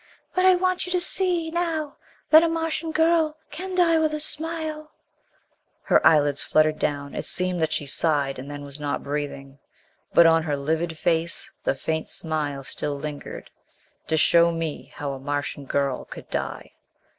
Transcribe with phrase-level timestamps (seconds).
[0.33, 1.97] But I want you to see now
[2.31, 4.89] that a Martian girl can die with a smile"
[5.89, 9.59] Her eyelids fluttered down; it seemed that she sighed and then was not breathing.
[10.11, 13.51] But on her livid face the faint smile still lingered,
[14.07, 16.71] to show me how a Martian girl could die.